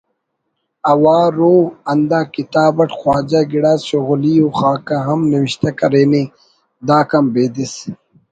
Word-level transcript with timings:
اوار 0.91 1.33
ءُ 1.51 1.53
ہندا 1.91 2.21
کتاب 2.35 2.75
اٹ 2.81 2.89
خواجہ 2.99 3.41
گڑاس 3.51 3.79
شغلی 3.89 4.33
ءُ 4.45 4.55
خاکہ 4.57 4.95
ہم 5.07 5.19
نوشتہ 5.33 5.69
کرینے 5.79 6.23
داکان 6.87 7.25
بیدس 7.33 7.73